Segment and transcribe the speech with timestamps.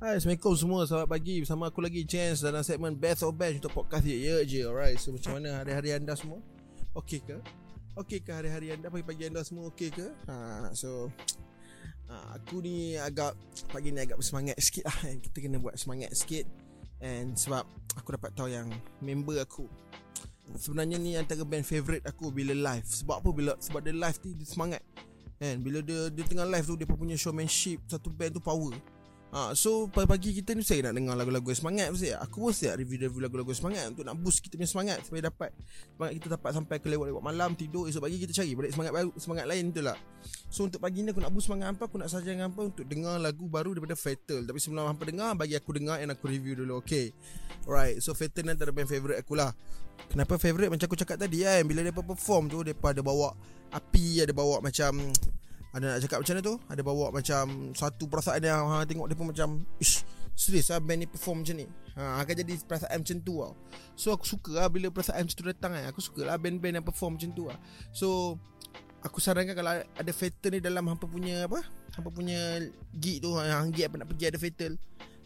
[0.00, 0.80] Hai, Assalamualaikum semua.
[0.88, 1.44] Selamat pagi.
[1.44, 4.96] Bersama aku lagi Chance Dalam segmen Best of Bench Untuk podcast Ya ya je Alright.
[4.96, 6.40] So macam mana hari-hari anda semua?
[6.96, 7.36] Okey ke?
[8.00, 10.08] Okey ke hari-hari anda Pagi-pagi anda semua Okey ke?
[10.24, 11.12] Ha, So
[12.08, 13.36] ha, Aku ni agak
[13.68, 15.20] Pagi ni agak bersemangat sikit lah.
[15.20, 16.48] Kita kena buat semangat sikit.
[17.04, 17.68] And sebab
[18.00, 18.72] Aku dapat tahu yang
[19.04, 19.68] Member aku
[20.56, 22.88] Sebenarnya ni antara band favourite aku Bila live.
[22.88, 23.30] Sebab apa?
[23.36, 24.80] Bila Sebab dia live ni Dia semangat.
[25.44, 28.72] And bila dia Dia tengah live tu Dia punya showmanship Satu band tu power
[29.30, 32.18] Ha, so pagi-pagi kita ni saya nak dengar lagu-lagu semangat mesti.
[32.18, 35.54] Aku pun siap review-review lagu-lagu semangat untuk nak boost kita punya semangat supaya dapat
[35.94, 39.10] semangat kita dapat sampai ke lewat-lewat malam tidur esok pagi kita cari balik semangat baru
[39.22, 39.94] semangat lain tu lah.
[40.50, 42.82] So untuk pagi ni aku nak boost semangat apa aku nak saja dengan apa untuk
[42.90, 44.42] dengar lagu baru daripada Fatal.
[44.42, 46.82] Tapi sebelum hampa dengar bagi aku dengar and aku review dulu.
[46.82, 47.14] Okay.
[47.70, 48.02] Alright.
[48.02, 49.54] So Fatal ni antara band favourite aku lah.
[50.10, 53.30] Kenapa favourite macam aku cakap tadi kan bila depa perform tu depa ada bawa
[53.70, 55.06] api ada bawa macam
[55.70, 56.56] ada nak cakap macam mana tu?
[56.66, 57.44] Ada bawa macam
[57.78, 60.02] Satu perasaan yang ha, Tengok dia pun macam Ish
[60.34, 61.66] Serius lah band ni perform macam ni.
[61.94, 63.52] Ha, Akan jadi perasaan macam tu lah
[63.94, 66.86] So aku suka lah Bila perasaan macam tu datang kan Aku suka lah band-band yang
[66.86, 67.58] perform macam tu lah
[67.94, 68.34] So
[69.00, 71.62] Aku sarankan kalau ada fatal ni dalam hampa punya apa
[71.96, 72.60] Hampa punya
[72.98, 74.72] gig tu Yang gig apa nak pergi ada fatal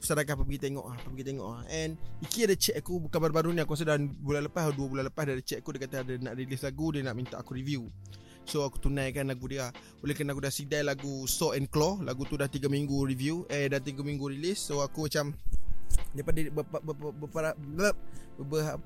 [0.05, 3.57] Sarankan apa pergi tengok lah Pergi tengok lah And Iki ada check aku Bukan baru-baru
[3.57, 5.97] ni Aku rasa dah bulan lepas Dua bulan lepas Dia ada check aku Dia kata
[6.05, 7.89] ada nak release lagu Dia nak minta aku review
[8.45, 9.73] So aku tunaikan lagu dia.
[10.05, 12.01] Oleh kerana aku dah sidai lagu Saw and Claw.
[12.05, 13.49] Lagu tu dah 3 minggu review.
[13.49, 14.61] Eh dah 3 minggu release.
[14.61, 15.33] So aku macam
[16.15, 16.39] Daripada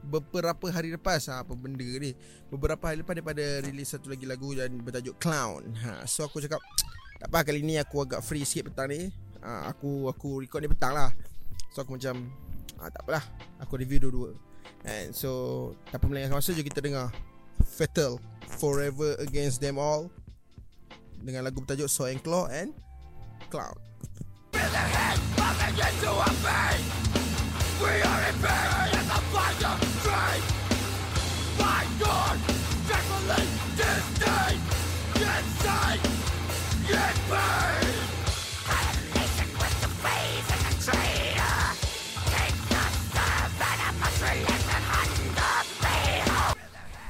[0.04, 2.12] beberapa hari lepas ha, Apa benda ni
[2.52, 6.60] Beberapa hari lepas daripada release satu lagi lagu Dan bertajuk Clown ha, So aku cakap
[7.20, 9.08] Tak apa kali ni aku agak free sikit petang ni.
[9.40, 11.10] Ha, Aku aku record ni petang lah.
[11.72, 12.28] So aku macam
[12.80, 13.24] ha, Tak apalah.
[13.64, 14.30] Aku review dua-dua.
[14.84, 17.08] And so Tanpa melengahkan masa je kita dengar.
[17.64, 18.20] Fatal
[18.58, 20.10] Forever Against Them All
[21.22, 22.74] dengan lagu bertajuk So and Claw and
[23.50, 23.78] Cloud.
[24.50, 25.18] With the and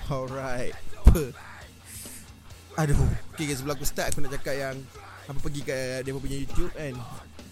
[0.09, 0.73] Alright
[1.19, 1.27] apa?
[2.79, 2.95] Aduh
[3.35, 4.77] Okay guys sebelum aku start Aku nak cakap yang
[5.27, 6.95] Apa pergi kat Dia punya YouTube kan?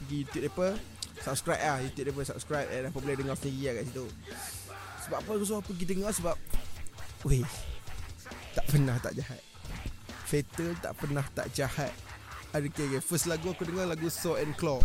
[0.06, 0.70] Pergi YouTube dia
[1.26, 4.06] Subscribe lah YouTube dia subscribe And apa boleh dengar sendiri lah kat situ.
[5.06, 6.10] Sebab apa aku suruh pergi dengar?
[6.14, 6.36] Sebab
[7.26, 7.42] Weh
[8.54, 9.40] Tak pernah tak jahat.
[10.26, 11.94] Fatal tak pernah tak jahat.
[12.50, 13.02] Okay, okay.
[13.04, 14.80] First lagu aku dengar Lagu Saw and Claw.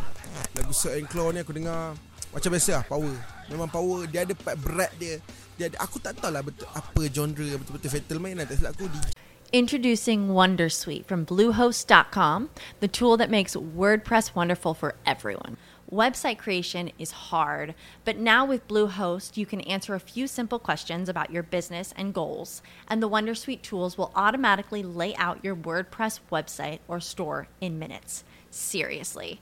[0.60, 1.96] Lagu Saw and Claw ni aku dengar
[2.32, 3.14] Macam biasa lah Power
[3.52, 5.20] Memang power Dia ada part berat dia
[5.62, 8.50] dia ada, aku tak tahu lah betul apa genre betul-betul fatal main lah.
[8.50, 8.90] Tak silap aku
[9.52, 12.50] Introducing Wondersuite from Bluehost.com,
[12.80, 15.58] the tool that makes WordPress wonderful for everyone.
[15.92, 17.76] Website creation is hard,
[18.06, 22.14] but now with Bluehost, you can answer a few simple questions about your business and
[22.14, 27.78] goals, and the Wondersuite tools will automatically lay out your WordPress website or store in
[27.78, 28.24] minutes.
[28.50, 29.42] Seriously.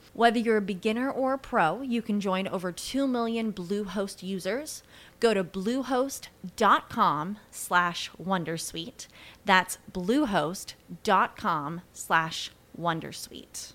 [0.21, 4.85] Whether you're a beginner or a pro, you can join over 2 million Bluehost users.
[5.17, 9.07] Go to bluehost.com slash wondersuite.
[9.49, 13.73] That's bluehost.com slash wondersuite.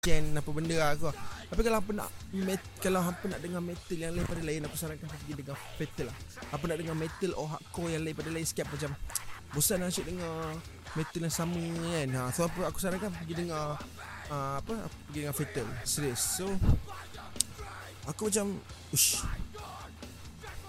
[0.00, 1.12] Ken apa benda aku
[1.52, 4.72] Tapi kalau apa nak met, Kalau apa nak dengar metal yang lain pada lain Aku
[4.80, 6.16] sarankan pergi dengar metal lah
[6.56, 8.96] Apa nak dengar metal or hardcore yang lain pada lain Sikit macam
[9.52, 10.56] Bosan asyik dengar
[10.96, 11.60] metal yang sama
[11.92, 13.76] kan ha, So apa aku sarankan pergi dengar
[14.30, 14.74] uh, Apa?
[15.10, 16.22] Pergi dengan fatal Serius.
[16.22, 16.46] So
[18.08, 18.56] Aku macam
[18.94, 19.22] Ush.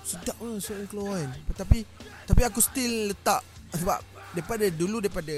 [0.03, 1.29] Sedap lah suara keluar kan.
[1.55, 1.85] Tapi
[2.27, 3.45] Tapi aku still letak
[3.77, 4.01] Sebab
[4.35, 5.35] Daripada dulu Daripada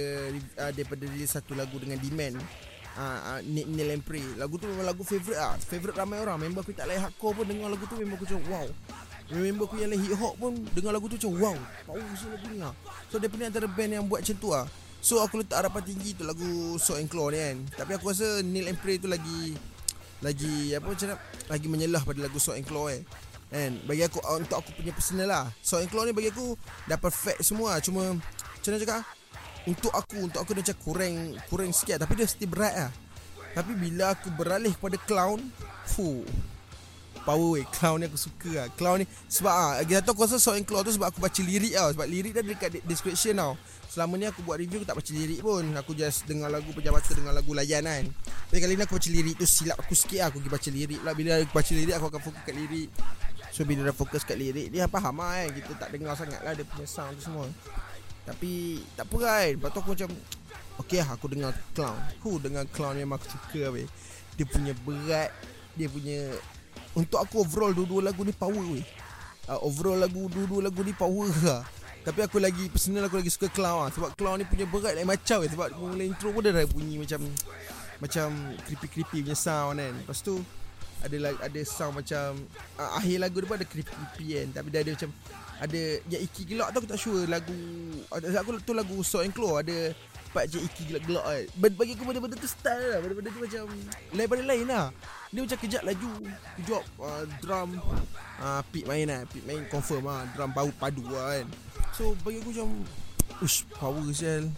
[0.64, 2.40] uh, Daripada dia satu lagu dengan Demand
[2.98, 5.54] uh, Neil Pray Lagu tu memang lagu favourite lah.
[5.62, 6.40] Favourite ramai orang.
[6.42, 8.68] Member aku tak lain hardcore pun Dengar lagu tu Member aku macam wow.
[9.34, 11.56] Member aku yang lain hip hop pun Dengar lagu tu macam wow
[11.86, 12.74] Power lagu ni lah.
[13.10, 14.66] So dia punya antara band yang buat macam tu lah
[15.04, 17.58] So aku letak harapan tinggi tu lagu So and Claw ni kan.
[17.76, 19.52] Tapi aku rasa Neil and Prey tu lagi
[20.24, 21.20] Lagi apa macam nak
[21.52, 23.04] Lagi menyelah pada lagu So and Claw eh.
[23.52, 23.84] Kan?
[23.84, 25.46] Bagi aku uh, Untuk aku punya personal lah.
[25.60, 26.56] So and Claw ni bagi aku
[26.88, 27.76] Dah perfect semua.
[27.76, 27.80] Lah.
[27.84, 29.04] Cuma Macam mana cakap?
[29.68, 31.16] Untuk aku Untuk aku dia macam kurang
[31.52, 32.92] Kurang sikit Tapi dia still berat lah.
[33.60, 35.44] Tapi bila aku beralih kepada Clown
[35.84, 36.24] Fuh
[37.24, 38.68] power weh Clown ni aku suka lah.
[38.76, 41.42] Clown ni Sebab ah, Lagi satu aku rasa Saw and Claw tu Sebab aku baca
[41.42, 41.90] lirik tau.
[41.96, 43.54] Sebab lirik dah dekat de- description tau.
[43.88, 45.64] Selama ni aku buat review Aku tak baca lirik pun.
[45.80, 48.06] Aku just dengar lagu Pejabatan dengar lagu layan kan.
[48.52, 50.28] Tapi kali ni aku baca lirik tu Silap aku sikit lah.
[50.30, 51.14] Aku pergi baca lirik lah.
[51.16, 52.90] Bila aku baca lirik Aku akan fokus kat lirik.
[53.54, 56.54] So bila dah fokus kat lirik Dia faham lah kan Kita tak dengar sangat lah
[56.58, 57.46] Dia punya sound tu semua.
[58.26, 60.10] Tapi Tak apa kan Lepas tu aku macam
[60.74, 62.00] Okay lah aku dengar Clown.
[62.26, 63.86] Hu dengar Clown memang aku suka weh.
[64.42, 65.30] Dia punya berat
[65.78, 66.34] Dia punya
[66.94, 68.86] Untuk aku overall Dua-dua lagu ni power weh.
[69.50, 71.62] Uh, Overall lagu Dua-dua lagu ni power lah
[72.04, 75.08] Tapi aku lagi Personal aku lagi suka Clown lah Sebab Clown ni punya berat lain
[75.08, 75.50] macam weh.
[75.52, 77.24] Sebab mula intro pun dah bunyi macam
[78.00, 78.28] Macam
[78.68, 79.94] creepy-creepy punya sound kan.
[79.94, 80.40] Lepas tu
[81.04, 82.40] ada ada sound macam
[82.80, 84.48] uh, akhir lagu dia pun ada creepy creepy kan.
[84.56, 85.12] Tapi dia ada macam
[85.64, 85.82] ada
[86.12, 87.56] yang iki gelak tu aku tak sure lagu
[88.12, 89.96] aku tu lagu So and Claw ada
[90.34, 93.00] part je iki gelak-gelak kan Ba- bagi aku benda-benda tu style lah.
[93.06, 93.64] Benda-benda tu macam
[94.18, 94.86] lain pada lain lah.
[95.30, 96.12] Dia macam kejap laju.
[96.58, 97.70] Kejap uh, drum
[98.42, 99.22] uh, Pete main lah.
[99.30, 100.26] Pete main confirm lah.
[100.34, 101.46] Drum bau padu lah kan.
[101.94, 102.68] So bagi aku macam
[103.46, 104.50] ush power sel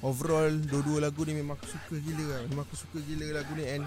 [0.00, 2.40] overall dua-dua lagu ni memang aku suka gila lah.
[2.46, 3.84] Memang aku suka gila lagu ni and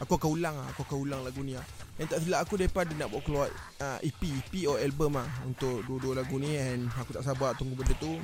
[0.00, 0.66] Aku akan ulang lah.
[0.72, 1.66] Aku akan ulang lagu ni lah.
[2.00, 3.46] Yang tak silap aku Daripada nak buat keluar
[3.84, 7.76] uh, EP EP or album lah Untuk dua-dua lagu ni And aku tak sabar Tunggu
[7.76, 8.16] benda tu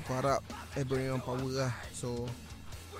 [0.00, 0.40] Aku harap
[0.76, 1.72] memang power lah.
[1.92, 2.26] So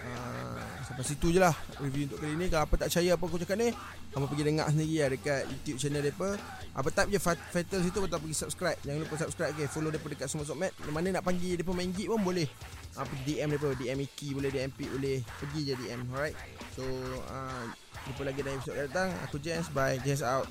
[0.00, 2.46] uh, Sampai situ je lah Review untuk kali ni.
[2.48, 3.68] Kalau apa tak percaya Apa aku cakap ni
[4.16, 6.28] Apa pergi dengar sendiri lah Dekat YouTube channel mereka
[6.74, 6.88] Apa.
[6.90, 8.78] Type je Fat- Fatal situ Betul pergi subscribe.
[8.82, 9.66] Jangan lupa subscribe okay.
[9.70, 10.72] Follow mereka dekat semua sokmat.
[10.90, 12.48] Mana nak panggil Mereka main gig pun boleh.
[12.98, 15.18] Uh, Pergi DM mereka DM Iki boleh DM Pete boleh.
[15.22, 16.36] Pergi je DM Alright?
[16.74, 16.82] So
[17.30, 17.64] uh,
[18.08, 19.10] Jumpa lagi dalam episod akan datang.
[19.28, 20.00] Aku Jens Bye.
[20.00, 20.48] Jens out